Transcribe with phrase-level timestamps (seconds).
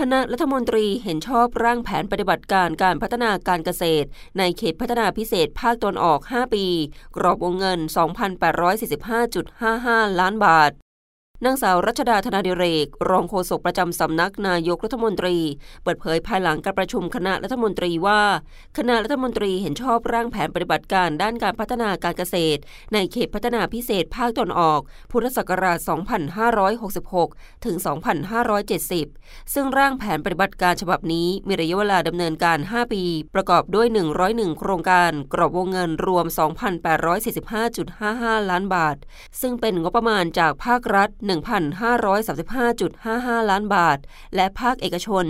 [0.00, 6.66] คณะรัฐมนตรีเห็นชอบร่างแผนปฏิบัติการการพัฒนาการเกษตร ในเขตพัฒนาพิเศษภาคตนออก 5 ปี
[7.16, 7.80] กรอบวงเงิน
[9.38, 10.70] 2,845.55 ล้านบาท
[11.46, 15.36] นางสาวรัชดาธนาดิเรก รองโฆษกประจำสำนักนายกรัฐมนตรี
[15.82, 18.22] เปิดเผยภายหลังการประชุมคณะรัฐมนตรีว่า
[18.78, 22.60] คณะรัฐมนตรีเห็นชอบร่างแผนปฏิบัติการด้านการพัฒนาการเกษตร
[22.92, 25.78] ในเขตพัฒนาพิเศษภาคตอนออก พุทธศักราช
[26.72, 27.76] 2566 ถึง
[28.84, 33.02] 2570 ซึ่งร่างแผนปฏิบัติการฉบับนี้มีระยะเวลาดำเนินการ 5 ปี
[33.34, 33.86] ประกอบด้วย
[34.22, 36.26] 101 โครงการ กรอบวงเงินรวม
[37.18, 38.96] 2,845.55 ล้านบาท
[39.40, 43.98] ซึ่งเป็นงบประมาณจากภาครัฐ1,535.55 ล้านบาท
[44.36, 45.24] และภาคเอกชน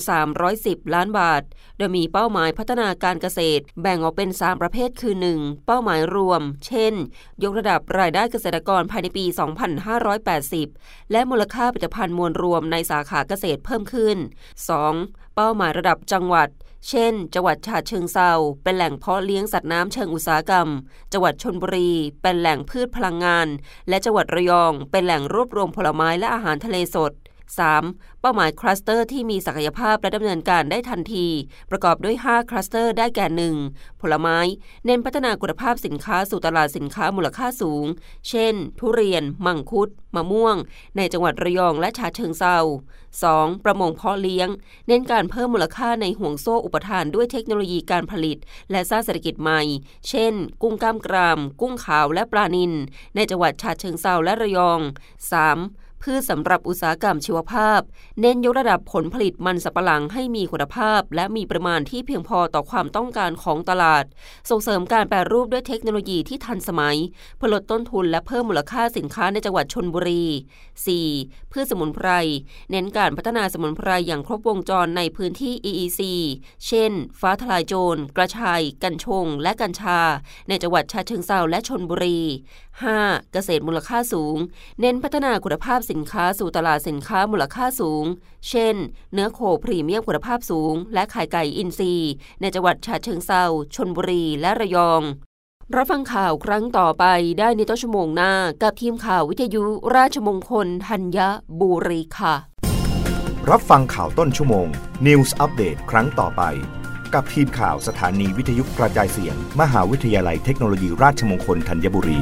[0.00, 1.42] 1,310 ล้านบาท
[1.76, 5.66] โดยมีเป้าหมายพัฒนาการเกษตร แบ่งออกเป็น 3 ประเภทคือ 1.
[5.66, 6.94] เป้าหมายรวม เช่น
[7.42, 9.24] ยกระดับรายได้เกษตรกรภายในปี
[10.58, 14.16] 2580 และมูลค่าผลิตภัณฑ์มวลรวมในสาขาเกษตรเพิ่มขึ้น
[14.76, 15.34] 2.
[15.36, 16.48] เป้าหมายระดับจังหวัด
[16.88, 18.30] เช่น จังหวัดฉะเชิงเทรา
[18.62, 20.68] เป็นแหล่งเพาะเลี้ยงสัตว์น้ำเชิงอุตสาหกรรม
[21.12, 21.90] จังหวัดชลบุรี
[22.22, 23.48] เป็นแหล่งพืชพลังงาน
[23.88, 27.12] และจังหวัดระยอง เป็นแหล่งรวบรวมผลไม้และอาหารทะเลสด
[27.50, 28.20] 3.
[28.20, 31.26] เป้าหมายคลัสเตอร์ที่มีศักยภาพและดำเนินการได้ทันที
[31.70, 33.26] ประกอบด้วย 5 คลัสเตอร์ได้แก่
[33.68, 34.00] 1.
[34.00, 34.38] ผลไม้
[34.84, 37.86] เน้นพัฒนาคุณภาพสินค้าสู่ตลาดสินค้ามูลค่าสูง
[38.28, 40.56] เช่น ทุเรียน มังคุด มะม่วง
[40.96, 42.58] ในจังหวัดระยองและชาเชิงเซา
[43.10, 43.64] 2.
[43.64, 44.48] ประมงเพาะเลี้ยง
[44.86, 48.38] เน้นการเพิ่มมูลค่าในห่วงโซ่อุปทานด้วยเทคโนโลยีการผลิต
[48.70, 49.62] และสร้างเศรษฐกิจใหม่
[50.08, 52.72] เช่น กุ้งกล้ามกราม กุ้งขาวและปลานิล
[53.14, 54.80] ในจังหวัดชาเชิงเซาและระยอง
[55.32, 55.91] 3.
[56.02, 57.80] พืชสำหรับอุตสาหกรรมชีวภาพ
[58.20, 64.04] เน้นยกระดับผลผลิตมันสับปะหลังให้มีคุณภาพ และมีปริมาณที่เพียงพอต่อความต้องการของตลาด
[64.50, 66.96] ส่งเสริมการแปรรูปด้วยเทคโนโลยีที่ทันสมัย
[67.36, 70.24] เพื่อลดต้นทุนและเพิ่มมูลค่าสินค้าในจังหวัดชนบุรี
[70.86, 71.52] 4.
[71.52, 72.08] พืชสมุนไพร
[72.70, 76.00] เน้นการพัฒนาสมุนไพรอย่างครบวงจรในพื้นที่ EEC
[76.66, 80.00] เช่น ฟ้าทลายโจร กระชาย กัญชง และกัญชา
[80.48, 82.20] ในจังหวัดชาเชิงเซาและชนบุรี
[82.80, 83.32] 5.
[83.32, 84.36] เกษตรมูลค่าสูง
[84.80, 88.04] เน้นพัฒนาคุณภาพสินค้าสู่ตลาดสินค้ามูลค่าสูง
[88.48, 88.74] เช่น
[89.12, 91.94] เนื้อโคพรีเมียมคุณภาพสูง และไข่ไก่อินทรี
[92.40, 93.44] ในจังหวัดฉะเชิงเซา
[93.74, 95.02] ชนบุรีและระยอง
[95.76, 97.04] รับฟังข่าวครั้งต่อไป
[97.38, 99.62] ได้ในต้นชั่วโมงหน้า กับทีมข่าววิทยุ
[99.96, 101.18] ราชมงคลธัญ
[101.60, 102.34] บุรีค่ะ
[103.50, 104.66] รับฟังข่าวต้นชั่วโมง
[105.06, 106.42] News อัปเดตครั้งต่อไป
[107.14, 112.20] กับทีมข่าวสถานีวิทยุกระจายเสียง มหาวิทยาลัยเทคโนโลยีราชมงคลธัญบุรี